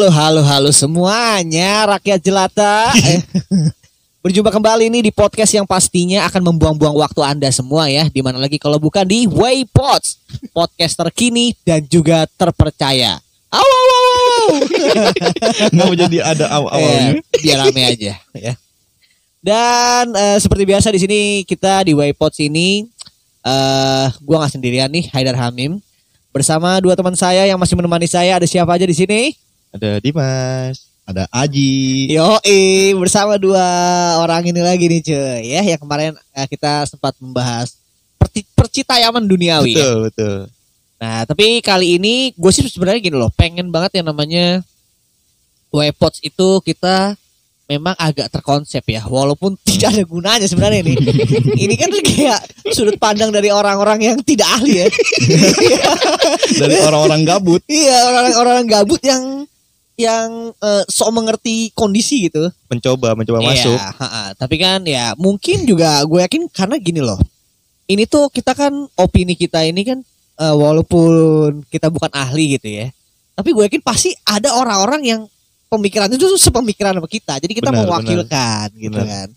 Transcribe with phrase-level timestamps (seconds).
[0.00, 2.88] Halo, halo, halo semuanya rakyat jelata.
[3.04, 3.20] Eh,
[4.24, 8.08] Berjumpa kembali nih di podcast yang pastinya akan membuang-buang waktu Anda semua ya.
[8.08, 10.24] Di mana lagi kalau bukan di Waypods,
[10.56, 13.20] podcast terkini dan juga terpercaya.
[13.52, 14.48] Aw, aw, aw, aw.
[15.68, 17.20] Nggak mau jadi ada awal-awalnya.
[17.20, 18.54] Eh, biar rame aja ya.
[19.44, 22.88] Dan eh, seperti biasa di sini kita di Waypods ini
[23.44, 25.76] eh gua nggak sendirian nih, Haidar Hamim
[26.32, 28.40] bersama dua teman saya yang masih menemani saya.
[28.40, 29.49] Ada siapa aja di sini?
[29.70, 32.10] Ada Dimas, ada Aji.
[32.10, 33.62] Yoi, bersama dua
[34.18, 37.78] orang ini lagi nih cuy ya yang kemarin eh, kita sempat membahas
[38.18, 39.74] perci percitayaman duniawi.
[39.74, 39.78] ya.
[39.78, 40.38] Betul, betul.
[41.00, 44.60] Nah, tapi kali ini gue sih sebenarnya gini loh, pengen banget yang namanya
[45.70, 47.14] Wepots itu kita
[47.70, 50.98] memang agak terkonsep ya, walaupun tidak ada gunanya sebenarnya nih.
[51.64, 52.42] ini kan kayak
[52.74, 54.88] sudut pandang dari orang-orang yang tidak ahli ya.
[56.60, 57.62] Dari orang-orang gabut.
[57.70, 59.46] iya, orang-orang gabut yang
[60.00, 62.48] yang eh, sok mengerti kondisi gitu.
[62.72, 63.78] Mencoba, mencoba Iya, masuk.
[63.78, 64.24] ha-ha.
[64.34, 67.20] Tapi kan ya mungkin juga gue yakin karena gini loh.
[67.84, 69.98] Ini tuh kita kan opini kita ini kan
[70.40, 72.88] eh, walaupun kita bukan ahli gitu ya.
[73.36, 75.20] Tapi gue yakin pasti ada orang-orang yang
[75.68, 77.38] pemikirannya itu sepemikiran sama kita.
[77.40, 79.06] Jadi kita Benar, mewakilkan gitu Benar.
[79.06, 79.28] kan.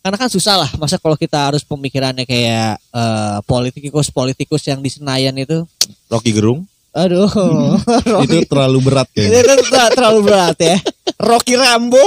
[0.00, 5.34] Karena kan susah lah masa kalau kita harus pemikirannya kayak eh, politikus-politikus yang di Senayan
[5.36, 5.66] itu.
[6.08, 6.69] Rocky Gerung.
[6.90, 7.30] Aduh.
[8.26, 9.62] Itu terlalu berat itu kayaknya.
[9.62, 10.76] ter- terlalu berat ya.
[11.22, 12.02] Rocky Rambo.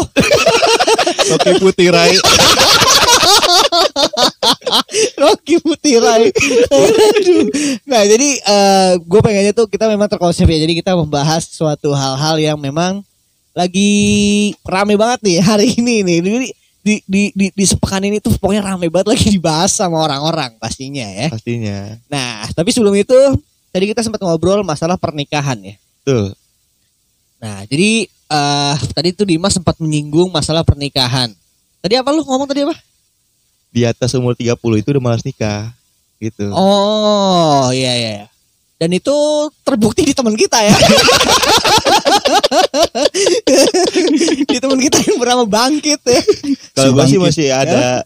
[1.32, 2.16] Rocky Putih Rai.
[5.18, 6.28] Rocky Putirai.
[6.68, 7.48] Aduh.
[7.88, 8.30] Nah jadi
[9.00, 10.60] gue pengennya tuh kita memang terkonsep ya.
[10.60, 13.02] Jadi kita membahas suatu hal-hal yang memang
[13.54, 16.18] lagi rame banget nih hari ini nih.
[16.20, 16.38] Jadi
[16.84, 21.08] di di di, di sepekan ini tuh pokoknya rame banget lagi dibahas sama orang-orang pastinya
[21.08, 21.32] ya.
[21.32, 21.96] Pastinya.
[22.12, 23.16] Nah tapi sebelum itu
[23.74, 25.76] tadi kita sempat ngobrol masalah pernikahan ya.
[26.06, 26.30] Tuh.
[27.42, 31.34] Nah jadi eh tadi tuh Dimas sempat menyinggung masalah pernikahan.
[31.82, 32.78] Tadi apa lu ngomong tadi apa?
[33.74, 35.74] Di atas umur 30 itu udah malas nikah.
[36.22, 36.54] Gitu.
[36.54, 38.12] Oh iya iya.
[38.22, 38.28] iya.
[38.78, 39.16] Dan itu
[39.66, 40.76] terbukti di teman kita ya.
[44.54, 46.22] di teman kita yang bernama Bangkit ya.
[46.78, 48.06] Kalau si gue sih masih ada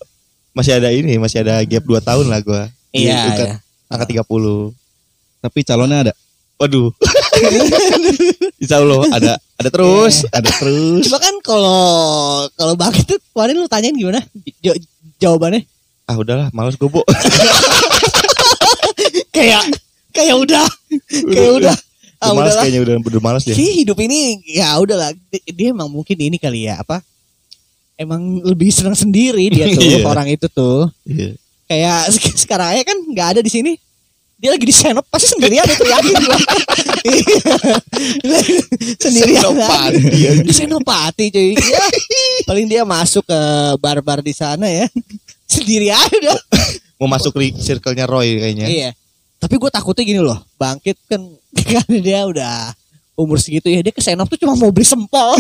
[0.55, 2.63] masih ada ini, masih ada gap 2 tahun lah gue.
[2.93, 3.19] Iya.
[3.35, 3.57] Dekat iya.
[3.91, 4.86] angka 30.
[5.47, 6.13] Tapi calonnya ada.
[6.57, 6.89] Waduh.
[8.61, 11.05] Insya Allah ada ada terus, ada terus.
[11.05, 11.79] Cuma kan kalau
[12.51, 14.19] kalau Bangkit tuh kemarin lu tanyain gimana?
[14.59, 14.75] Ja-
[15.17, 15.63] jawabannya
[16.03, 17.03] Ah udahlah, males gue, Bu.
[19.29, 19.63] kayak
[20.11, 20.65] kayak udah
[21.27, 21.75] kayak udah.
[22.17, 22.63] Ah, Udah males udahlah.
[22.65, 23.53] kayaknya udah udah males dia.
[23.53, 24.19] Kayaknya hidup ini
[24.49, 27.05] ya udahlah Di- dia emang mungkin ini kali ya apa?
[27.93, 30.01] Emang lebih senang sendiri dia tuh Iya.
[30.01, 30.89] orang itu tuh.
[31.05, 31.37] Iya.
[31.67, 33.75] kayak sek- sekarang aja kan nggak ada di sini
[34.37, 36.37] dia lagi di senop pasti sendirian itu yakin gua
[37.07, 37.45] Iya.
[38.99, 39.41] sendirian.
[39.41, 39.99] Senopati,
[40.43, 41.51] di senopati cuy.
[41.55, 41.85] Ya,
[42.43, 43.39] paling dia masuk ke
[43.77, 44.85] bar-bar di sana ya.
[45.43, 46.37] Sendiri aja udah
[46.97, 48.67] Mau masuk li- circle-nya Roy kayaknya.
[48.67, 48.89] iya.
[49.37, 51.21] Tapi gue takutnya gini loh bangkit kan
[51.71, 52.73] kan dia udah
[53.17, 55.33] umur segitu ya dia ke senop tuh cuma mau beli sempol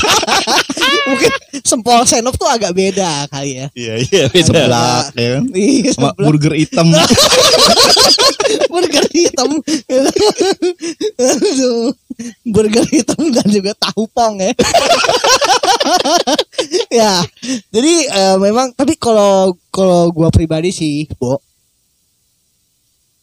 [1.08, 4.46] mungkin sempol senop tuh agak beda kali ya Iya, iya, beda.
[4.48, 5.44] Seblak ya kan.
[5.52, 6.24] Iya, Sama sebelah.
[6.24, 6.86] burger hitam.
[8.72, 9.50] burger hitam
[12.44, 14.52] burger hitam dan juga tahu pong ya
[17.02, 17.12] ya
[17.70, 21.38] jadi eh, memang tapi kalau kalau gua pribadi sih Bo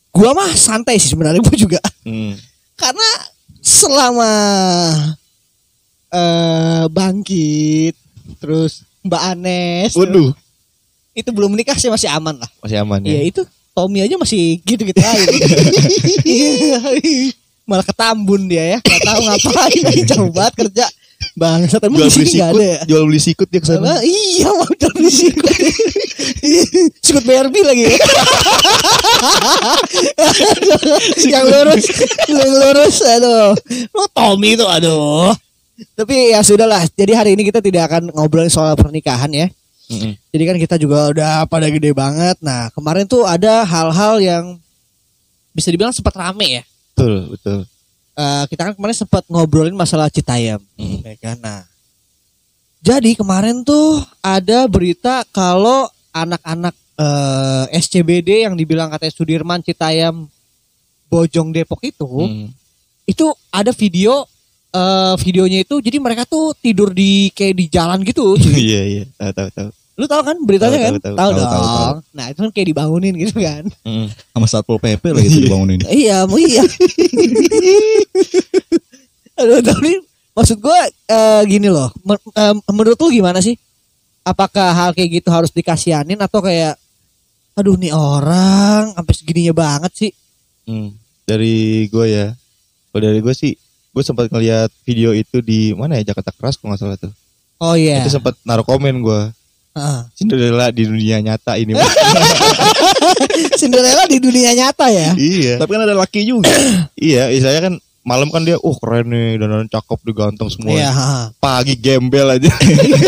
[0.09, 2.39] gua mah santai sih sebenarnya gua juga Hmm.
[2.79, 3.03] karena
[3.67, 4.31] selama
[6.07, 7.95] eh bangkit
[8.39, 10.31] terus Mbak Anes Waduh,
[11.11, 13.23] itu belum menikah sih masih aman lah masih aman Iya ya.
[13.27, 13.41] itu
[13.75, 15.13] Tommy aja masih gitu-gitu aja.
[16.25, 16.81] Iya.
[17.61, 20.85] Malah ketambun dia ya, nggak tahu ngapain jauh banget kerja.
[21.37, 22.79] Bangsat emang Jual beli sikut, ada ya?
[22.89, 23.85] jual beli sikut dia ke sana.
[23.85, 24.01] Apa?
[24.01, 25.45] Iya mau jual beli sikut.
[27.05, 27.85] sikut BRB lagi.
[27.85, 27.93] ya.
[31.37, 31.85] yang lurus,
[32.25, 33.53] yang lurus, aduh.
[33.93, 35.29] Lo Tommy itu, aduh.
[35.93, 36.81] Tapi ya sudahlah.
[36.97, 39.45] Jadi hari ini kita tidak akan ngobrolin soal pernikahan ya.
[39.93, 40.17] Mm-mm.
[40.33, 42.41] Jadi kan kita juga udah pada gede banget.
[42.41, 44.57] Nah kemarin tuh ada hal-hal yang
[45.53, 46.63] bisa dibilang sempat rame ya.
[46.97, 47.59] Betul, betul.
[48.17, 51.05] Eh, kita kan kemarin sempat ngobrolin masalah Citayam, Mm.
[51.05, 51.37] ya kan?
[51.37, 51.61] Nah,
[52.81, 60.25] jadi kemarin tuh ada berita kalau anak-anak eh, SCBD yang dibilang katanya Sudirman Citayam
[61.05, 62.49] Bojong Depok itu, Hmm.
[63.05, 64.25] itu ada video
[64.67, 68.33] eh videonya itu jadi mereka tuh tidur di kayak di jalan gitu.
[68.57, 69.69] Iya, iya, tahu tahu tahu.
[69.97, 70.91] Lu tahu kan beritanya Tahu, kan?
[70.93, 71.15] tahu, tahu.
[71.17, 71.49] Tahu Tahu, dong.
[71.49, 71.95] tahu, tahu.
[72.13, 73.63] Nah, itu kan kayak dibangunin gitu kan.
[73.81, 74.07] Mm.
[74.13, 75.79] Sama satpol PP lagi itu dibangunin.
[75.89, 76.61] iya, mau iya.
[79.37, 79.91] Aduh, tapi
[80.33, 81.89] maksud gue eh, gini loh.
[82.01, 83.57] men- eh, menurut lu gimana sih?
[84.21, 86.75] Apakah hal kayak gitu harus dikasihanin atau kayak
[87.57, 90.11] aduh nih orang sampai segininya banget sih?
[90.63, 92.27] Hmm, dari gue ya.
[92.91, 93.55] Kalau dari gue sih,
[93.89, 97.13] gue sempat ngeliat video itu di mana ya Jakarta Keras kalau nggak salah tuh.
[97.57, 98.03] Oh iya.
[98.03, 99.21] Itu sempat naruh komen gue.
[100.13, 101.73] Cinderella di dunia nyata ini.
[103.59, 105.13] Cinderella di dunia nyata ya.
[105.17, 105.55] iya.
[105.57, 106.49] Tapi kan ada laki juga.
[106.97, 110.73] Iya, saya kan malam kan dia, uh keren nih, dan cakep diganteng semua.
[110.73, 110.89] Iya.
[111.37, 112.49] Pagi gembel aja.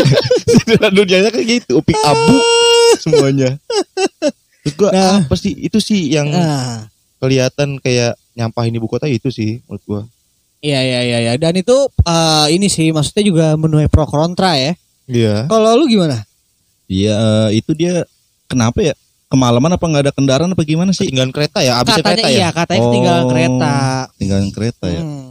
[0.50, 2.36] Cinderella dunianya kayak gitu, upik abu
[2.98, 3.58] semuanya.
[4.60, 5.24] Terus gue Nah.
[5.24, 6.84] apa sih itu sih yang Nah,
[7.16, 10.02] kelihatan kayak nyampahin ibu kota itu sih menurut gue.
[10.60, 11.32] Iya iya iya iya.
[11.40, 14.76] Dan itu eh, ini sih maksudnya juga menuai pro kontra ya.
[15.08, 15.48] Iya.
[15.48, 16.20] Kalau lu gimana?
[16.90, 18.02] Iya, eh, itu dia
[18.44, 18.94] kenapa ya?
[19.30, 21.06] Kemalaman apa nggak ada kendaraan apa gimana sih?
[21.06, 22.48] Ketinggalan kereta ya, katanya kereta iya, ya.
[22.50, 23.30] katanya ketinggalan Oh.
[23.30, 23.74] kereta.
[24.18, 25.00] Tinggalan kereta ya.
[25.00, 25.30] Hmm.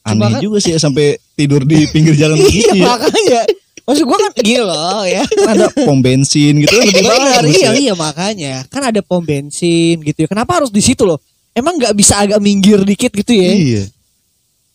[0.00, 1.06] Aneh Cuma kan- juga sih ya, sampai
[1.36, 2.84] tidur di pinggir jalan Iya begitu ya.
[2.88, 3.40] makanya.
[3.84, 5.20] Maksud gua kan gini loh ya.
[5.24, 7.72] Kan ada pom bensin gitu kan lebih Benar, bagus iya ya.
[7.76, 8.54] iya makanya.
[8.68, 10.28] Kan ada pom bensin gitu ya.
[10.28, 11.20] Kenapa harus di situ loh?
[11.52, 13.52] Emang nggak bisa agak minggir dikit gitu ya?
[13.52, 13.82] Iya.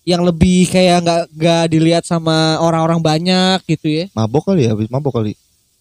[0.05, 4.05] Yang lebih kayak nggak nggak dilihat sama orang-orang banyak gitu ya?
[4.13, 5.33] Mabok kali ya, habis mabok kali.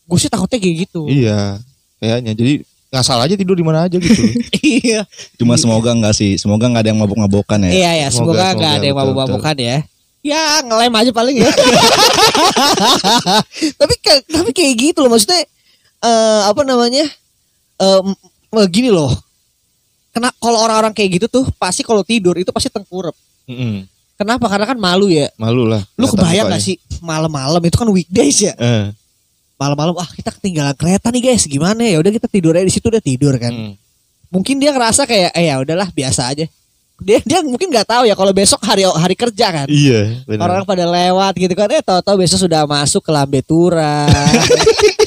[0.05, 1.07] Gue sih takutnya kayak gitu.
[1.07, 1.61] Iya.
[1.97, 2.33] Kayaknya.
[2.35, 2.53] Jadi
[2.89, 4.21] ngasal aja tidur di mana aja gitu.
[4.61, 5.03] iya.
[5.35, 7.71] Cuma semoga nggak sih, semoga nggak ada yang mabok-mabokan ya.
[7.73, 9.77] Iya ya, Semoga, nggak ada yang mabuk-mabukan ya.
[10.23, 11.51] Ya ngelem aja paling ya.
[13.81, 15.43] tapi kayak- tapi kayak gitu loh maksudnya
[16.03, 17.05] eh apa namanya?
[17.79, 18.19] Eh m-
[18.53, 19.11] m- gini loh.
[20.13, 23.17] Kena kalau orang-orang kayak gitu tuh pasti kalau tidur itu pasti tengkurap.
[23.49, 23.89] Mm-mm.
[24.15, 24.47] Kenapa?
[24.47, 25.27] Karena kan malu ya.
[25.35, 25.83] Malu lah.
[25.97, 28.53] Lu kebayang gak sih malam-malam itu kan weekdays ya.
[28.55, 28.93] Eh.
[29.63, 31.47] Malam-malam ah kita ketinggalan kereta nih guys.
[31.47, 32.03] Gimana ya?
[32.03, 33.55] Udah kita tidur aja di situ udah tidur kan.
[33.55, 33.73] Mm.
[34.35, 36.51] Mungkin dia ngerasa kayak eh ya udahlah biasa aja.
[37.03, 39.67] Dia dia mungkin nggak tahu ya kalau besok hari hari kerja kan.
[39.71, 40.51] Iya, benar.
[40.51, 44.07] Orang pada lewat gitu kan eh tahu-tahu besok sudah masuk ke lambe tura.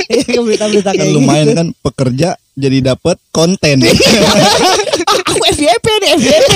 [0.05, 1.57] Iya, berita-berita Kan kayak lumayan gitu.
[1.57, 3.81] kan pekerja jadi dapat konten.
[3.81, 6.49] Aku FYP nih FYP.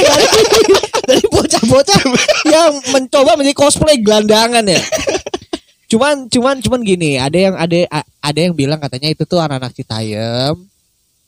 [1.10, 2.00] Dari bocah-bocah
[2.46, 4.78] yang mencoba menjadi cosplay gelandangan ya.
[5.90, 7.78] Cuman cuman cuman gini, ada yang ada
[8.22, 10.54] ada yang bilang katanya itu tuh anak-anak Citayam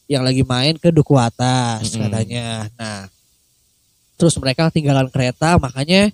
[0.05, 2.05] yang lagi main ke Duku Atas Mm-mm.
[2.05, 2.69] katanya.
[2.77, 3.09] Nah,
[4.21, 6.13] terus mereka tinggalan kereta makanya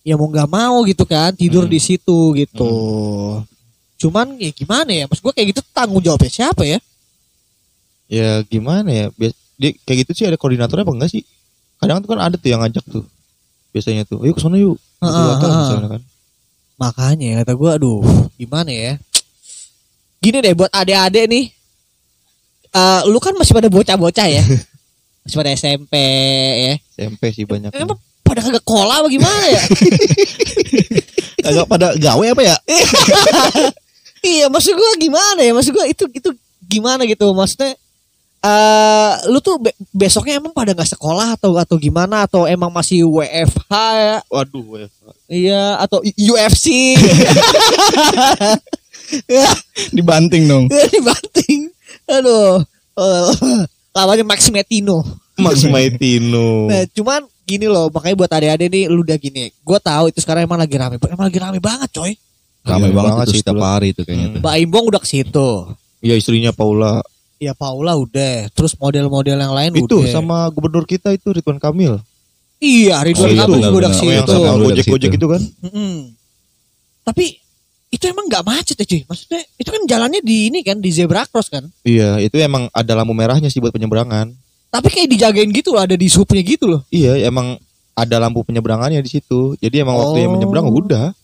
[0.00, 1.72] ya mau nggak mau gitu kan tidur Mm.
[1.76, 2.72] di situ gitu.
[4.00, 5.04] Cuman ya gimana ya?
[5.04, 6.80] Maksud gue kayak gitu tanggung jawabnya siapa ya?
[8.08, 9.06] Ya gimana ya?
[9.12, 11.22] Bias- dia kayak gitu sih ada koordinatornya apa enggak sih?
[11.80, 13.04] Kadang tuh kan ada tuh yang ngajak tuh.
[13.76, 14.78] Biasanya tuh, ayo ke sana yuk.
[15.02, 15.56] Kan, heeh.
[15.60, 16.02] misalnya kan.
[16.74, 18.02] Makanya kata gue aduh
[18.34, 18.92] gimana ya?
[20.18, 21.44] Gini deh buat adik-adik nih.
[22.74, 24.42] Eh Lu kan masih pada bocah-bocah ya?
[25.24, 25.94] Masih pada SMP
[26.68, 26.74] ya?
[27.00, 27.72] SMP sih banyak.
[27.72, 29.62] Emang pada kagak kola apa gimana ya?
[31.48, 32.56] Agak pada gawe apa ya?
[34.24, 35.52] Iya maksud gue gimana ya?
[35.52, 36.30] Maksud gue itu itu
[36.64, 37.28] gimana gitu?
[37.36, 37.76] Maksudnya
[38.44, 43.00] eh lu tuh be- besoknya emang pada nggak sekolah atau atau gimana atau emang masih
[43.02, 45.04] WFH ya Waduh, WFH.
[45.26, 46.92] iya atau UFC
[49.90, 50.64] Dibanting dong.
[50.92, 51.70] dibanting
[52.06, 52.60] aduh
[52.94, 53.30] Eh,
[53.90, 55.02] lawannya Max Metino
[55.34, 56.70] Max Maitino.
[56.70, 59.50] Nah, cuman gini loh, makanya buat adik-adik nih lu udah gini.
[59.60, 62.14] Gue tahu itu sekarang emang lagi rame, emang lagi rame banget, coy.
[62.62, 63.66] Ramai Iya, banget, banget itu sih setiap itu.
[63.66, 64.34] hari itu kayaknya Hmm.
[64.38, 64.40] tuh.
[64.40, 65.48] Mbak Imbong udah ke situ.
[66.00, 67.02] Iya istrinya Paula.
[67.44, 70.10] Ya Paula udah, terus model-model yang lain Itu udah.
[70.10, 72.00] sama gubernur kita itu Ridwan Kamil.
[72.58, 74.04] Iya, Ridwan Oh, iya, Kamil benar, juga udah ke benar.
[74.04, 74.32] Oh, yang situ.
[74.32, 75.42] sama- sama udah Gojek Gojek itu kan?
[75.60, 75.94] Mm-mm.
[77.02, 77.24] Tapi
[77.88, 79.00] itu emang nggak macet ya, cuy.
[79.04, 81.68] Maksudnya itu kan jalannya di ini kan di zebra cross kan.
[81.82, 84.32] Iya, itu emang ada lampu merahnya sih buat penyeberangan.
[84.68, 86.80] Tapi kayak dijagain gitu loh, ada di supnya gitu loh.
[86.88, 87.54] Iya, emang
[87.94, 89.54] ada lampu penyeberangannya di situ.
[89.56, 90.34] Jadi emang waktu yang Oh.
[90.34, 91.14] menyeberang udah.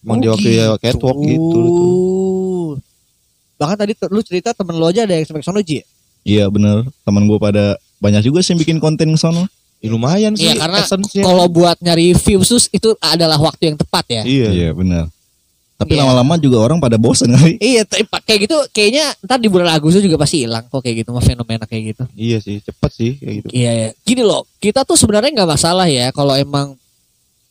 [0.00, 1.60] Emang di waktu ya catwalk gitu.
[1.60, 2.23] Oh.
[3.64, 5.80] Bahkan tadi lu cerita temen lu aja ada yang sampai ke sono Ji.
[5.80, 5.84] ya?
[6.24, 9.48] Iya bener Teman gue pada banyak juga sih yang bikin konten ke sono.
[9.80, 10.48] Ya, lumayan sih.
[10.48, 10.80] Iya karena
[11.24, 14.22] kalau buat nyari views itu adalah waktu yang tepat ya.
[14.24, 14.48] Iya.
[14.52, 15.04] Iya bener
[15.74, 16.06] Tapi Iya.
[16.06, 17.58] lama-lama juga orang pada bosen kali.
[17.58, 17.82] Iya,
[18.22, 21.66] kayak gitu kayaknya ntar di bulan Agustus juga pasti hilang kok kayak gitu mah fenomena
[21.66, 22.04] kayak gitu.
[22.14, 23.48] Iya sih, cepet sih kayak gitu.
[23.50, 23.88] Iya, iya.
[24.06, 26.78] Gini loh, kita tuh sebenarnya nggak masalah ya kalau emang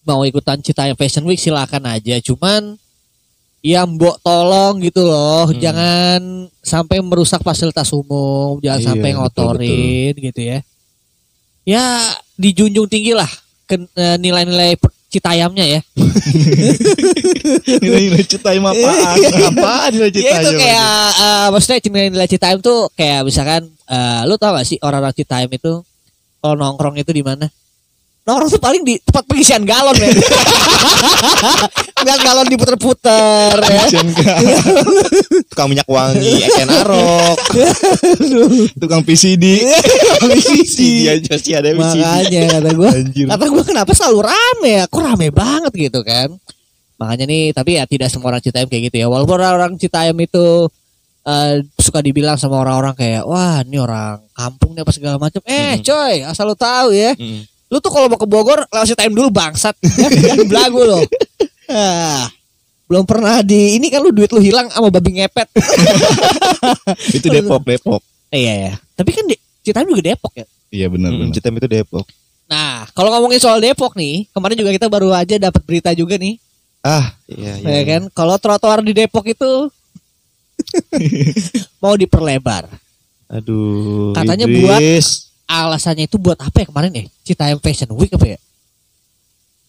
[0.07, 2.15] mau ikutan Citayam Fashion Week silakan aja.
[2.23, 2.79] Cuman
[3.63, 5.55] ya mbok tolong gitu loh, Hmm.
[5.57, 6.19] jangan
[6.59, 10.59] sampai merusak fasilitas umum, jangan Iya, sampai betul, ngotorin gitu ya.
[11.63, 11.83] Ya
[12.35, 13.31] dijunjung tinggi lah
[13.71, 14.75] eh, nilai-nilai
[15.07, 15.79] Citayamnya ya.
[17.85, 19.17] Nilai-nilai Citayam apaan?
[19.53, 24.57] Apa nilai Ya itu kayak eh, maksudnya nilai-nilai Citayam tuh kayak misalkan eh, lu tau
[24.57, 25.85] gak sih orang-orang Citayam itu
[26.41, 27.47] kalau nongkrong itu di mana?
[28.23, 30.07] Nongkrong tuh paling di tempat pengisian galon ya.
[32.03, 33.83] Lihat galon diputer-puter ya.
[35.51, 37.37] Tukang minyak wangi, Eken Arok.
[38.75, 39.67] Tukang PCD.
[40.63, 41.99] CD aja sih ada CD.
[41.99, 42.89] Makanya kata gue.
[43.27, 46.31] Kata gue kenapa selalu rame ya Kok rame banget gitu kan
[46.95, 50.69] Makanya nih Tapi ya tidak semua orang Citayam kayak gitu ya Walaupun orang-orang Citayam itu
[51.23, 55.77] eh, Suka dibilang sama orang-orang kayak Wah ini orang kampung nih apa segala macam Eh
[55.77, 55.83] Mm-mm.
[55.83, 57.43] coy Asal lu tahu ya Mm.
[57.73, 61.01] Lu tuh kalau mau ke Bogor Lewat Citayam dulu bangsat Jangan belagu lo
[61.73, 62.29] ah,
[62.85, 65.49] Belum pernah di Ini kan lu duit lu hilang Sama babi ngepet
[67.17, 68.01] Itu Depok, Depok.
[68.29, 71.33] Eh, Iya ya Tapi kan di, Citayam juga Depok ya Iya benar Mm, benar.
[71.33, 72.05] Citem itu Depok.
[72.43, 76.41] Nah, kalau ngomongin soal Depok nih, kemarin juga kita baru aja dapat berita juga nih,
[76.81, 77.69] Ah, iya iya.
[77.79, 78.01] ya kan?
[78.09, 79.69] Kalau trotoar di Depok itu
[81.81, 82.67] mau diperlebar.
[83.29, 84.11] Aduh.
[84.11, 85.32] Katanya Idris.
[85.53, 87.03] Alasannya itu buat apa ya kemarin ya?
[87.21, 88.39] Citayam Fashion Week apa ya?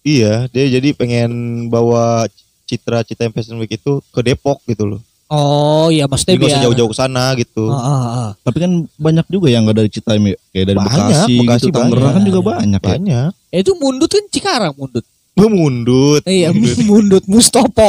[0.01, 1.31] Iya, dia jadi pengen
[1.69, 2.25] bawa
[2.65, 5.01] citra Citem Fashion Week itu ke Depok gitu loh.
[5.29, 7.65] Oh, iya maksudnya nggak usah biar jauh-jauh ke sana gitu.
[7.69, 8.31] Ah, ah, ah.
[8.45, 10.37] Tapi kan banyak juga yang nggak dari Citayam ya.
[10.53, 12.15] Kayak dari Banyak, Bekasi, Bekasi gitu, Tangerang banyak.
[12.17, 12.89] kan juga banyak ya.
[12.97, 13.31] Banyak.
[13.53, 15.05] Eh, itu mundut kan Cikarang mundut.
[15.35, 16.23] Gue mundut.
[16.25, 16.79] Iya, Mundut.
[16.89, 17.89] mundut Mustopo.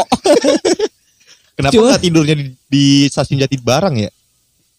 [1.56, 4.12] Kenapa Cuma- nggak tidurnya di, di stasiun Jati Barang ya?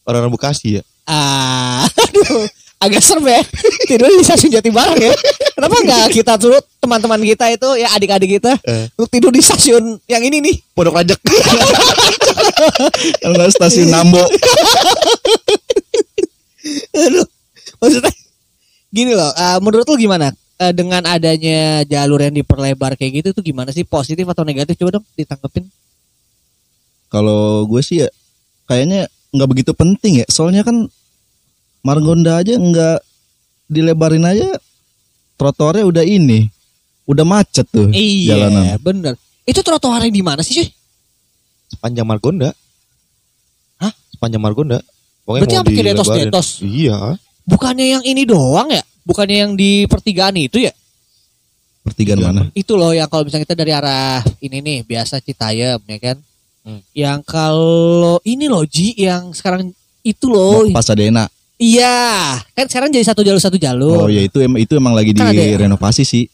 [0.04, 0.82] Orang-orang Bekasi ya.
[1.06, 3.40] Ah, aduh, agak serem ya.
[3.88, 5.12] Tidur di stasiun Jati Barang ya.
[5.52, 8.86] Kenapa nggak kita turut teman-teman kita itu ya adik-adik kita Eh.
[8.94, 10.54] untuk tidur di stasiun yang ini nih?
[10.72, 11.18] Pondok Rajak.
[13.18, 14.20] Kalau nggak stasiun Nambo.
[16.96, 17.26] Aduh,
[17.78, 18.12] maksudnya
[18.90, 19.30] gini loh.
[19.30, 23.84] eh, menurut lu gimana Eh, dengan adanya jalur yang diperlebar kayak gitu tuh gimana sih
[23.84, 24.80] positif atau negatif?
[24.80, 25.68] Coba dong ditanggepin.
[27.12, 28.08] Kalau gue sih ya
[28.64, 29.04] kayaknya
[29.36, 30.26] nggak begitu penting ya.
[30.32, 30.88] Soalnya kan
[31.86, 32.98] Margonda aja nggak
[33.70, 34.50] dilebarin aja
[35.38, 36.50] trotoarnya udah ini.
[37.06, 38.82] Udah macet tuh Iya, jalanan.
[38.82, 39.14] bener.
[39.46, 40.66] Itu trotoarnya di mana sih, cuy?
[41.70, 42.50] Sepanjang Margonda.
[43.78, 43.94] Hah?
[44.10, 44.82] Sepanjang Margonda.
[45.22, 45.98] Pokoknya Berarti mau apa kayak dilebarin.
[46.02, 46.48] detos-detos?
[46.66, 46.98] Iya.
[47.46, 48.82] Bukannya yang ini doang ya?
[49.06, 50.74] Bukannya yang di pertigaan itu ya?
[51.86, 52.42] Pertigaan mana?
[52.50, 56.16] Itu loh yang kalau misalnya kita dari arah ini nih biasa Citayam ya kan.
[56.66, 56.82] Hmm.
[56.90, 59.70] Yang kalau ini loh Ji yang sekarang
[60.02, 60.66] itu loh.
[60.74, 61.30] Pasadena.
[61.56, 64.06] Iya, kan sekarang jadi satu jalur satu jalur.
[64.06, 65.56] Oh ya itu emang itu emang lagi Kan ya?
[65.56, 66.28] direnovasi sih.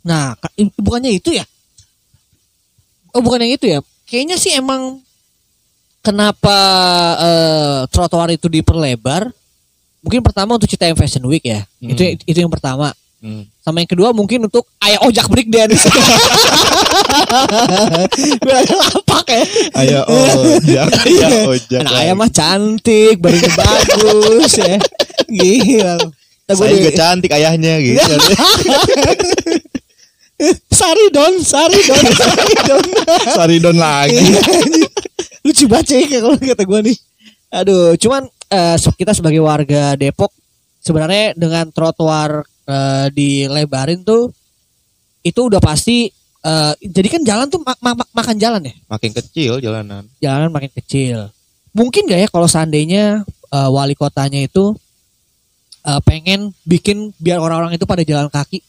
[0.00, 0.32] Nah,
[0.80, 1.44] bukannya itu ya?
[3.12, 3.78] Oh, bukan yang itu ya?
[4.08, 5.04] Kayaknya sih emang
[6.00, 6.56] kenapa
[7.20, 9.28] eh, trotoar itu diperlebar?
[10.02, 11.68] Mungkin pertama untuk Citayam Fashion Week ya.
[11.78, 11.92] Hmm.
[11.92, 12.96] Itu itu yang pertama.
[13.22, 13.46] Hmm.
[13.62, 15.86] Sama yang kedua mungkin untuk ayah ojak breakdance.
[18.42, 19.42] Biar ada lapak ya.
[19.78, 20.82] Ayo oh, ya.
[21.06, 21.86] Iya, ojek.
[21.86, 24.74] Nah, ayah mah cantik, badannya bagus ya.
[25.30, 26.02] Gila.
[26.50, 28.02] Gua Saya di- juga cantik ayahnya gitu.
[30.74, 32.84] Sari don, Sari don, Sari don.
[33.30, 34.18] Saridon lagi.
[34.18, 34.42] Iya.
[35.46, 36.96] Lucu banget ya kalau kata gue nih.
[37.54, 38.26] Aduh, cuman
[38.74, 40.34] se- kita sebagai warga Depok
[40.82, 44.32] sebenarnya dengan trotoar eh, dilebarin tuh
[45.20, 46.08] itu udah pasti
[46.42, 48.74] eh, jadi kan jalan tuh ma- ma- ma- makan jalan ya.
[48.88, 50.08] Makin kecil jalanan.
[50.18, 51.28] Jalan makin kecil.
[51.72, 54.72] Mungkin gak ya kalau seandainya eh, wali kotanya itu
[55.84, 58.64] eh, pengen bikin biar orang-orang itu pada jalan kaki.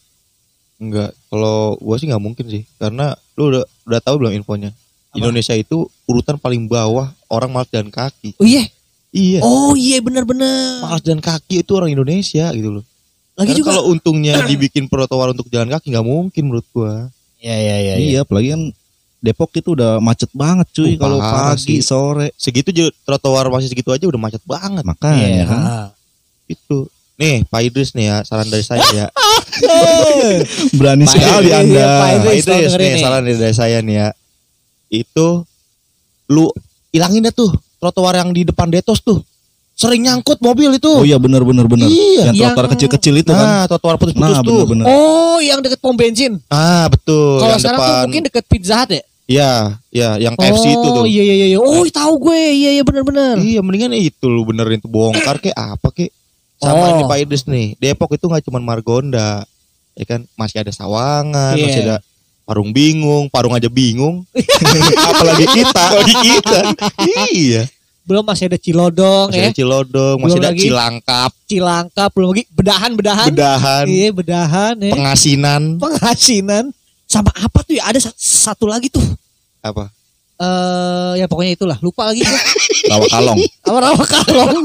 [0.81, 4.73] Enggak, kalau gua sih nggak mungkin sih, karena lu udah udah tahu belum infonya?
[4.75, 5.15] Apa?
[5.15, 8.35] Indonesia itu urutan paling bawah orang malas jalan kaki.
[8.35, 8.65] Oh iya.
[9.13, 9.39] Iya.
[9.45, 10.81] Oh iya benar-benar.
[10.81, 12.83] Malas jalan kaki itu orang Indonesia gitu loh.
[13.33, 13.69] Lagi Karena juga.
[13.73, 17.09] kalau untungnya dibikin trotoar untuk jalan kaki nggak mungkin menurut gua.
[17.37, 17.93] Iya iya iya.
[17.97, 18.63] Iya, apalagi kan
[19.19, 21.81] Depok itu udah macet banget cuy Uh, kalau pagi sih.
[21.81, 22.35] sore.
[22.35, 22.69] Segitu
[23.01, 24.83] trotoar masih segitu aja udah macet banget.
[24.83, 25.43] Makanya Iya.
[25.47, 25.61] kan.
[26.45, 26.87] Itu.
[27.13, 29.07] Nih, Pak Idris nih ya, saran dari saya ya.
[30.73, 31.71] Berani Pak sekali Idris, Anda.
[31.71, 33.01] iya, Pak Pak Idris, tolong Idris nih, nih.
[33.01, 34.07] saran dari saya nih ya.
[34.89, 35.27] Itu
[36.27, 36.45] lu
[36.89, 39.21] ilangin deh tuh trotoar yang di depan Detos tuh.
[39.73, 40.85] Sering nyangkut mobil itu.
[40.85, 41.89] Oh iya benar benar benar.
[41.89, 42.29] Iya.
[42.29, 43.41] Yang trotoar kecil-kecil itu kan.
[43.41, 44.63] Nah, trotoar putus-putus Nah, tuh.
[44.69, 44.85] benar-benar.
[44.85, 46.37] Oh, yang deket pom bensin.
[46.47, 47.41] Ah, betul.
[47.41, 48.03] Kalau yang sekarang tuh depan.
[48.05, 49.03] mungkin deket Pizza Hut ya?
[49.23, 49.51] Iya,
[49.89, 51.03] iya, yang KFC itu tuh.
[51.03, 51.57] Oh iya iya iya.
[51.57, 52.37] Oh tahu gue.
[52.53, 53.39] Iya iya benar-benar.
[53.39, 56.11] Iya, mendingan itu lu benerin tuh bongkar kayak apa kek.
[56.59, 56.91] Sama Oh.
[56.93, 57.73] ini Pak Idris nih.
[57.75, 59.41] Depok itu nggak cuma Margonda.
[59.93, 61.65] Ya kan, masih ada Sawangan, Iya.
[61.65, 61.97] masih ada
[62.43, 64.27] Parung bingung, parung aja bingung.
[65.07, 66.59] Apalagi kita, apalagi kita.
[67.31, 67.63] iya.
[68.03, 69.47] Belum masih ada Cilodong Masih ya.
[69.47, 70.61] ada Cilodong, masih Belum ada lagi.
[70.61, 73.27] Cilangkap, Cilangkap belum lagi bedahan-bedahan.
[73.31, 74.91] Bedahan, Iya bedahan ya.
[74.91, 76.65] Pengasinan, Penghasinan.
[77.07, 77.87] Sama apa tuh ya?
[77.87, 79.03] Ada sa- satu lagi tuh.
[79.59, 79.87] apa?
[80.35, 81.77] Eh ya pokoknya itulah.
[81.79, 82.35] Lupa lagi tuh.
[82.91, 83.39] Rawa Kalong.
[83.63, 84.55] Apa rawa kalong.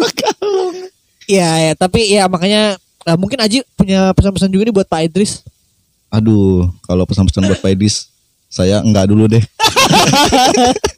[1.29, 1.73] Iya ya.
[1.77, 2.75] Tapi ya makanya
[3.07, 5.47] eh, mungkin Aji punya pesan-pesan juga nih buat Pak Idris.
[6.09, 8.09] Aduh, kalau pesan-pesan buat Pak Idris,
[8.49, 9.45] saya enggak dulu deh.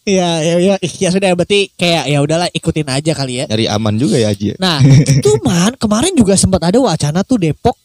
[0.00, 3.44] Iya, ya, ya, ya sudah berarti kayak ya udahlah ikutin aja kali ya.
[3.46, 4.56] Nyari aman juga ya Aji.
[4.56, 4.80] Nah,
[5.24, 7.76] cuman kemarin juga sempat ada wacana tuh Depok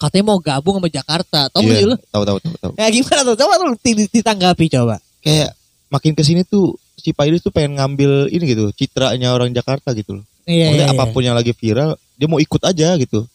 [0.00, 1.52] katanya mau gabung sama Jakarta.
[1.52, 1.96] Tahu Iya, lu?
[2.08, 2.72] tahu tahu tahu tahu.
[2.80, 3.36] Ya gimana tuh?
[3.36, 4.96] Coba lu di- ditanggapi coba.
[5.20, 5.52] Kayak
[5.92, 9.92] makin ke sini tuh si Pak Idris tuh pengen ngambil ini gitu, citranya orang Jakarta
[9.92, 10.24] gitu loh.
[10.48, 13.28] Iya, Maksudnya iya, apa pun yang lagi viral, dia mau ikut aja gitu.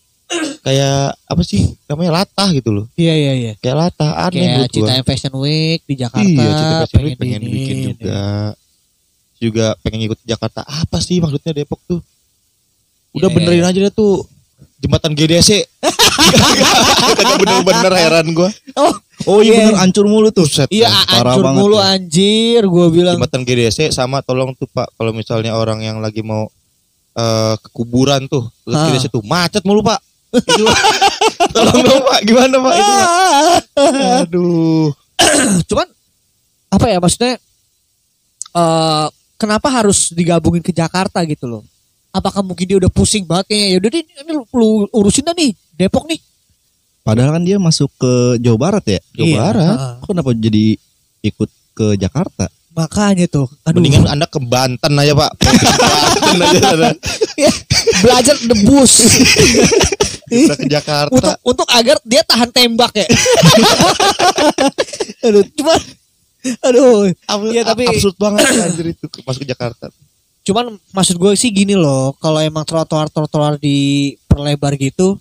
[0.59, 2.85] Kayak apa sih namanya latah gitu loh.
[2.93, 3.51] Iya, iya, iya.
[3.57, 4.79] Kayak latah aneh Kayak menurut gua.
[4.89, 6.25] Cita Fashion Week di Jakarta.
[6.25, 7.53] Iya, Cita Fashion Week pengen diinin.
[7.53, 8.21] bikin juga.
[9.35, 10.61] Juga pengen ikut Jakarta.
[10.63, 12.01] Apa sih maksudnya Depok tuh?
[13.11, 13.69] Udah Iya, benerin iya.
[13.69, 14.25] aja deh tuh
[14.77, 15.49] jembatan GDC.
[17.15, 18.49] Kagak bener-bener heran gua.
[18.75, 18.93] Oh,
[19.25, 19.59] Oh iya Iya.
[19.63, 20.43] bener hancur mulu tuh.
[20.43, 21.93] Buset iya hancur banget mulu ya.
[21.93, 23.15] anjir, gua bilang.
[23.15, 26.49] Jembatan GDC sama tolong tuh Pak kalau misalnya orang yang lagi mau
[27.13, 28.89] eh ke kuburan tuh, Ah.
[28.89, 30.01] GDC tuh macet mulu Pak.
[30.43, 30.63] Itu
[31.55, 32.91] tolong dong Pak, gimana Pak itu?
[32.91, 33.09] Pak?
[34.27, 34.87] Aduh.
[35.69, 35.87] Cuman
[36.71, 37.33] apa ya maksudnya
[38.55, 41.63] eh kenapa harus digabungin ke Jakarta gitu loh?
[42.15, 45.51] Apakah mungkin dia udah pusing banget kayaknya ya udah deh ini lu, urusin dah nih
[45.75, 46.19] Depok nih.
[47.05, 48.99] Padahal kan dia masuk ke Jawa Barat ya.
[49.13, 49.77] Jawa Iya, Barat.
[50.01, 50.65] Kok kenapa jadi
[51.21, 52.47] ikut ke Jakarta?
[52.75, 53.47] Makanya tuh.
[53.63, 53.79] Aduh.
[53.79, 55.31] Mendingan Anda ke Banten aja Pak.
[55.43, 56.89] Banten aja Anda.
[57.35, 57.51] Ya,
[57.99, 59.11] belajar debus.
[60.25, 61.13] Udah ke Jakarta.
[61.13, 63.05] untuk untuk agar dia tahan tembak ya.
[65.25, 65.79] aduh, cuman
[66.61, 67.09] aduh.
[67.53, 69.89] Iya, tapi- absurd banget anjir itu masuk ke Jakarta.
[70.45, 75.17] Cuman maksud gue sih gini loh, kalau emang trotoar-trotoar diperlebar gitu,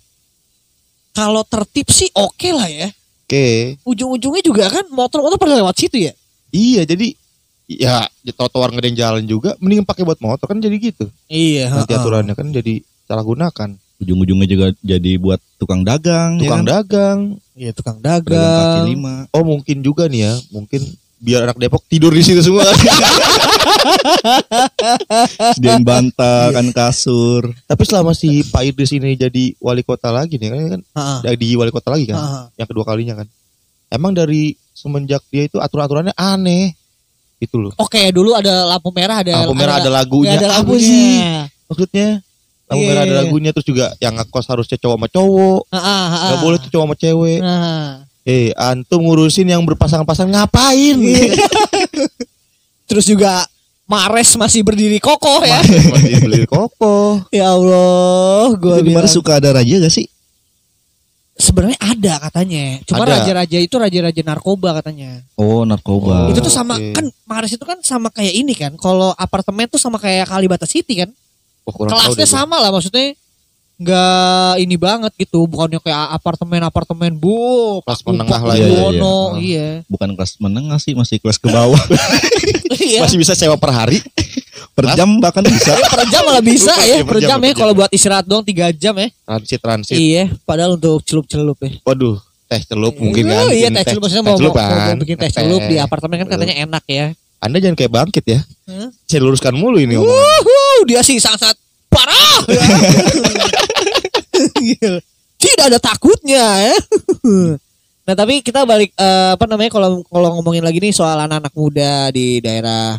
[1.17, 2.93] kalau tertib sih oke lah ya.
[3.25, 3.73] Oke.
[3.81, 6.13] Ujung-ujungnya juga kan motor-motor pada lewat situ ya.
[6.53, 7.17] Iya, jadi
[7.65, 11.09] ya di trotoar nggak ada yang jalan juga, mending pakai buat motor kan jadi gitu.
[11.25, 11.73] Iya.
[11.73, 13.69] Nanti aturannya kan jadi salah gunakan.
[13.97, 16.35] Ujung-ujungnya juga jadi buat tukang dagang.
[16.35, 16.73] Tukang ya kan?
[16.75, 17.19] dagang.
[17.55, 18.87] Iya tukang Pedagang kaki dagang.
[18.87, 19.13] lima.
[19.31, 20.81] Oh mungkin juga nih ya, mungkin
[21.17, 22.67] biar anak Depok tidur di situ semua.
[25.55, 27.55] Sediain bantakan kasur.
[27.63, 31.19] Tapi selama si Pak Idris ini jadi wali kota lagi nih, kan Heeh.
[31.25, 32.43] jadi wali kota lagi kan, Heeh.
[32.57, 33.27] yang kedua kalinya kan.
[33.87, 36.75] Emang dari semenjak dia itu aturan-aturannya aneh,
[37.39, 37.71] gitu loh.
[37.77, 40.83] Oke, dulu ada lampu merah ada Lampu merah ada lagunya, ada apa lagunya.
[40.83, 41.07] sih
[41.65, 42.07] maksudnya?
[42.65, 43.19] Lampu Iya, merah ada iya.
[43.21, 46.27] lagunya terus juga yang ngekos harusnya cowok sama cowok, Heeh, heeh.
[46.33, 47.39] nggak boleh tuh cowok sama cewek.
[47.41, 47.89] Nah,
[48.25, 50.97] Eh, antum ngurusin yang berpasang-pasang ngapain?
[50.97, 51.37] Iya.
[52.89, 53.45] terus juga
[53.85, 55.61] Mares masih berdiri kokoh ya.
[55.61, 57.21] Masih beli koko.
[57.29, 59.05] ya Allah, gua di bilang.
[59.05, 60.09] suka ada raja gak sih?
[61.37, 62.81] Sebenarnya ada katanya.
[62.87, 65.21] Cuma raja-raja itu raja-raja narkoba katanya.
[65.37, 66.25] Oh narkoba.
[66.25, 66.33] Oh.
[66.33, 66.97] itu tuh sama oke.
[66.97, 68.73] kan Mares itu kan sama kayak ini kan.
[68.73, 71.13] Kalau apartemen tuh sama kayak Kalibata City kan.
[71.65, 73.17] Oh, kurang tahu Kelasnya sama lah maksudnya.
[73.75, 78.67] Nggak ini banget gitu, bukannya kayak apartemen-apartemen bu, Kelas menengah lah ya.
[78.71, 79.67] Iya, iya.
[79.91, 81.75] Bukan kelas menengah sih, masih kelas ke bawah.
[82.75, 83.01] Iya.
[83.01, 83.99] Masih bisa sewa per hari.
[84.75, 85.73] per jam bahkan bisa.
[85.73, 88.27] Ya, per jam malah bisa ya, Iya, per per jam jam, ya kalau buat istirahat
[88.27, 89.07] doang 3 jam ya.
[89.25, 89.95] Transit transit.
[89.95, 91.71] Iya, padahal untuk celup-celup ya.
[91.81, 92.19] Waduh,
[92.51, 93.55] teh celup mungkin Oh, kan.
[93.55, 94.95] Iya, teh celup maksudnya mau, celup kan.
[95.01, 97.05] bikin teh celup di apartemen kan katanya enak ya.
[97.39, 98.39] Anda jangan kayak bangkit ya.
[98.67, 98.89] Hmm?
[99.07, 99.95] Saya luruskan mulu ini
[100.85, 101.57] dia sih sangat
[101.91, 102.45] parah.
[105.41, 106.75] Tidak ada takutnya ya.
[108.05, 112.13] Nah tapi kita balik eh, apa namanya kalau kalau ngomongin lagi nih soal anak-anak muda
[112.13, 112.93] di daerah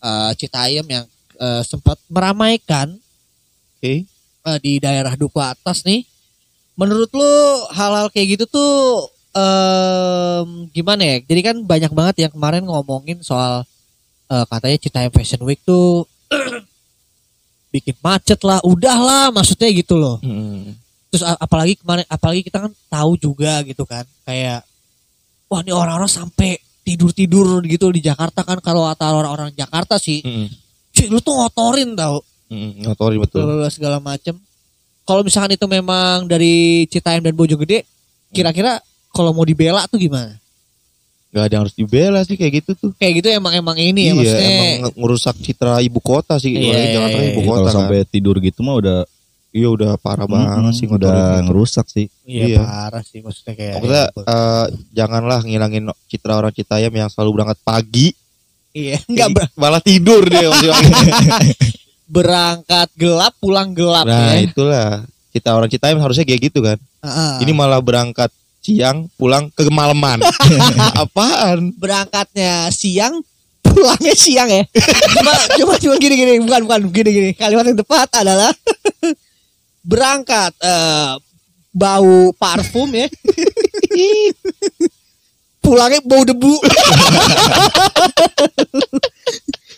[0.00, 1.04] eh, Citayam yang
[1.36, 2.96] eh, sempat meramaikan
[3.76, 4.08] Oke.
[4.08, 6.04] eh, di daerah Duku Atas nih.
[6.80, 7.32] Menurut lu
[7.76, 9.04] hal-hal kayak gitu tuh
[9.36, 11.16] em, gimana ya?
[11.20, 13.68] Jadi kan banyak banget yang kemarin ngomongin soal
[14.32, 16.08] eh, katanya Citayam Fashion Week tuh
[17.70, 20.18] bikin macet lah, udahlah maksudnya gitu loh.
[20.20, 20.74] Hmm.
[21.10, 24.62] Terus apalagi kemarin apalagi kita kan tahu juga gitu kan kayak
[25.50, 26.54] wah ini orang-orang sampai
[26.86, 30.46] tidur-tidur gitu di Jakarta kan kalau kata orang-orang Jakarta sih, Hmm.
[31.10, 32.82] lu tuh ngotorin tau Hmm.
[32.82, 33.46] Ngotori betul.
[33.70, 34.34] Segala macem.
[35.06, 37.86] Kalau misalkan itu memang dari Citayam dan Bojonggede,
[38.34, 38.82] kira-kira
[39.14, 40.34] kalau mau dibela tuh gimana?
[41.30, 42.90] Gak ada yang harus dibela sih kayak gitu tuh.
[42.94, 44.48] Kayak gitu emang emang ini ya iya, maksudnya.
[44.48, 46.50] emang nge- ngerusak citra ibu kota sih.
[46.50, 47.74] Iya, Jakarta kan iya, ibu Kalau kota kan.
[47.76, 48.98] sampai tidur gitu mah udah
[49.50, 52.06] Iya udah parah banget Mm-mm, sih udah ngerusak sih.
[52.22, 52.60] Iya, Iya.
[52.60, 53.74] parah sih maksudnya kayak.
[53.76, 58.14] Maksudnya ya, eh, janganlah ngilangin citra orang Citayam yang selalu berangkat pagi.
[58.70, 60.46] iya, enggak ber- malah tidur dia.
[62.06, 64.42] berangkat gelap pulang gelap nah ya.
[64.42, 64.90] itulah
[65.30, 66.78] kita orang Citayam harusnya kayak gitu kan.
[67.00, 67.32] Heeh.
[67.42, 70.20] Ini malah berangkat siang pulang kemalaman.
[71.02, 71.72] Apaan?
[71.80, 73.24] berangkatnya siang
[73.64, 74.64] pulangnya siang ya.
[75.16, 77.30] cuma cuma cuma gini gini bukan bukan gini gini.
[77.34, 78.52] Kalimat yang tepat adalah
[79.90, 81.12] berangkat eh,
[81.72, 83.08] bau parfum ya.
[85.60, 86.54] Pulangnya bau debu.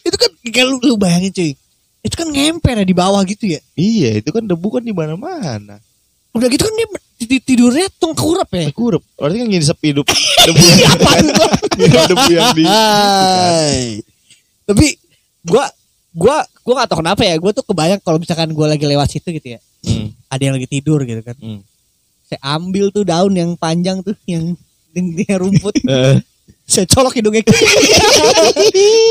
[0.02, 1.52] itu kan kalau lu bayangin cuy.
[2.02, 3.60] Itu kan ngemper ya di bawah gitu ya.
[3.78, 5.78] Iya, itu kan debu kan di mana-mana.
[6.32, 6.86] Udah gitu kan dia
[7.20, 8.72] ti- tidurnya tengkurap ya.
[8.72, 9.02] Kurep.
[9.14, 10.06] Berarti kan ngisep hidup
[10.48, 10.96] debu yang
[12.08, 12.64] debu yang di.
[14.68, 14.86] Tapi
[15.44, 15.64] gua
[16.12, 17.36] gua gua gak tau kenapa ya.
[17.36, 19.60] Gua tuh kebayang kalau misalkan gua lagi lewat situ gitu ya.
[19.82, 21.36] Hmm, Ada yang lagi tidur gitu kan.
[21.36, 21.60] hmm.
[22.26, 24.56] Saya ambil tuh daun yang panjang tuh yang
[24.96, 25.76] yang rumput.
[25.88, 26.16] Eh,
[26.64, 27.44] saya colok hidungnya.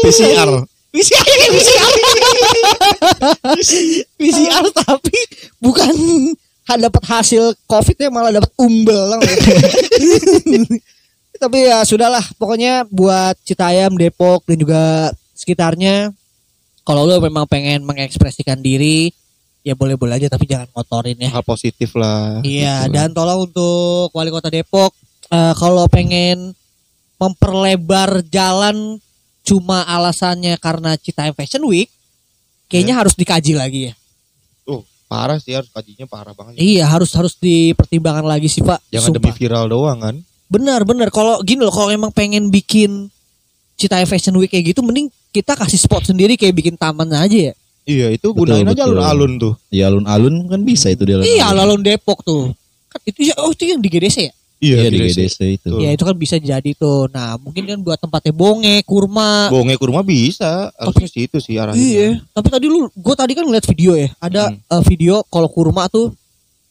[0.02, 0.50] PCR.
[0.92, 1.92] PCR PCR.
[4.18, 5.18] PCR tapi
[5.60, 5.94] bukan
[6.80, 9.18] dapat hasil covidnya malah dapat umbel
[11.42, 14.84] tapi ya sudahlah pokoknya buat Citayam Depok dan juga
[15.34, 16.14] sekitarnya
[16.86, 19.10] kalau lo memang pengen mengekspresikan diri
[19.62, 22.42] ya boleh-boleh aja tapi jangan ngotorin ya hal positif lah.
[22.42, 22.94] Iya, Gitu lah.
[22.94, 24.94] dan tolong untuk wali kota Depok
[25.30, 26.54] eh, kalau pengen
[27.22, 28.98] memperlebar jalan
[29.46, 31.90] cuma alasannya karena Citayam Fashion Week,
[32.66, 33.94] kayaknya harus dikaji lagi ya.
[35.12, 36.56] Parah sih harus kajinya parah banget.
[36.56, 38.80] Iya, harus harus dipertimbangkan lagi sih Pak.
[38.96, 39.36] Jangan demi Sumpah.
[39.36, 40.16] viral doang kan.
[40.48, 41.12] Benar, benar.
[41.12, 43.12] Kalau gini loh, kalau emang pengen bikin
[43.76, 47.54] Citayam Fashion Week kayak gitu, mending kita kasih spot sendiri kayak bikin taman aja ya.
[47.84, 48.96] Iya, itu Betul, gunain aja betul.
[48.96, 49.54] alun-alun tuh.
[49.68, 51.20] Ya alun-alun kan bisa itu dia.
[51.20, 52.56] Iya, alun Depok tuh.
[52.88, 54.34] Kan itu oh itu yang di GDC ya?
[54.62, 55.68] Iya di GDC itu.
[55.68, 55.82] Tuh.
[55.82, 57.10] Ya itu kan bisa jadi tuh.
[57.10, 60.70] Nah, mungkin kan buat tempatnya bonge, kurma, Bonge ke rumah bisa.
[60.72, 61.82] Harus Tapi- ke situ sih arahnya.
[61.82, 64.14] Iya, tapi tadi lu gue tadi kan ngeliat video ya.
[64.22, 64.62] Ada Hmm.
[64.62, 66.14] eh, video kalau kurma tuh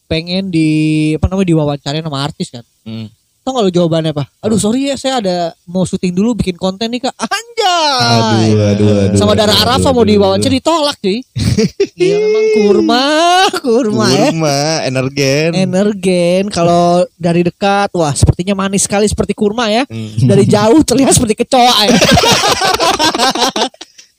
[0.07, 0.69] pengen di
[1.15, 2.63] apa namanya diwawancarain sama artis kan.
[2.83, 3.11] Hmm.
[3.41, 4.29] Tau gak lu jawabannya apa?
[4.41, 7.17] Aduh sorry ya saya ada mau syuting dulu bikin konten nih kak.
[7.17, 8.53] Anjay.
[8.53, 9.17] Aduh, aduh, aduh.
[9.17, 11.25] Sama Dara Arafa mau diwawancara ditolak cuy.
[11.93, 13.05] Iya memang kurma,
[13.61, 14.33] kurma ya.
[14.33, 15.53] Kurma, energen.
[15.53, 19.85] Energen kalau dari dekat wah sepertinya manis sekali seperti kurma ya.
[19.85, 20.09] Hmm.
[20.25, 21.93] Dari jauh terlihat seperti kecoa ya.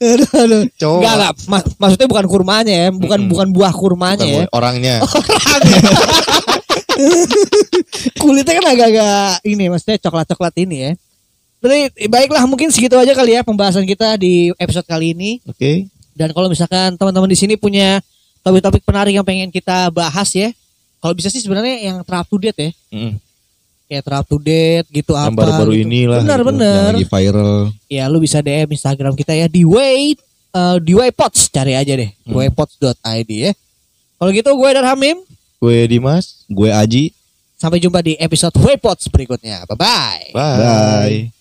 [0.02, 0.62] aduh, aduh.
[0.78, 0.98] Cowok.
[1.02, 3.32] Enggak enggak Ma- maksudnya bukan kurmanya ya, bukan Mm-mm.
[3.34, 4.46] bukan buah kurmanya Bukan ya.
[4.46, 4.96] boy, orangnya.
[8.22, 10.92] Kulitnya kan agak-agak ini maksudnya coklat-coklat ini ya.
[11.62, 15.38] Berarti baiklah mungkin segitu aja kali ya pembahasan kita di episode kali ini.
[15.46, 15.86] Oke.
[16.18, 18.02] Dan kalau misalkan teman-teman di sini punya
[18.42, 20.50] topik-topik menarik yang pengen kita bahas ya.
[21.02, 22.72] Kalau bisa sih sebenarnya yang ter up to date ya.
[22.94, 23.14] Mm.
[23.90, 25.38] Kayak ter to date gitu Yang apa.
[25.38, 25.84] baru-baru gitu.
[25.86, 26.22] ini lah.
[26.26, 26.50] Benar gitu.
[26.50, 26.74] benar.
[26.74, 27.58] Yang lagi viral.
[27.90, 30.18] Ya lu bisa DM Instagram kita ya di way
[30.54, 32.10] eh, di waypods cari aja deh.
[32.26, 32.42] Hmm.
[32.42, 33.52] waypods.id ya.
[34.18, 35.18] Kalau gitu gue dan Hamim
[35.62, 36.42] Gue Dimas.
[36.50, 37.14] Gue Aji.
[37.62, 39.62] sampai jumpa di episode Waypods berikutnya.
[39.70, 40.24] Bye bye.
[40.34, 40.58] Bye.
[40.58, 41.41] Bye.